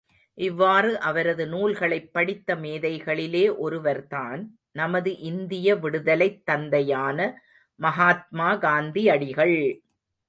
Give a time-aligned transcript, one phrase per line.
[0.37, 4.41] இவ்வாறு அவரது நூல்களைப் படித்த மேதைகளிலே ஒருவர்தான்
[4.71, 7.19] நமது இந்திய விடுதலைத் தந்தையான
[7.79, 9.57] மகாத்மா காந்தியடிகள்!